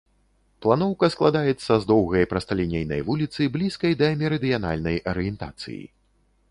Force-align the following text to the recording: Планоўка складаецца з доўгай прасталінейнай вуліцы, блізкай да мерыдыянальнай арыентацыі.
Планоўка 0.65 1.09
складаецца 1.15 1.71
з 1.83 1.87
доўгай 1.91 2.23
прасталінейнай 2.31 3.05
вуліцы, 3.11 3.41
блізкай 3.59 3.93
да 4.01 4.13
мерыдыянальнай 4.25 4.97
арыентацыі. 5.15 5.81